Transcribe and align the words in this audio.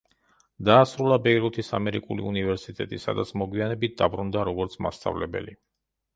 დაასრულა 0.69 1.19
ბეირუთის 1.27 1.69
ამერიკული 1.79 2.25
უნივერსიტეტი, 2.31 3.01
სადაც 3.05 3.35
მოგვიანებით 3.43 3.95
დაბრუნდა 4.03 4.49
როგორც 4.51 4.81
მასწავლებელი. 4.89 5.57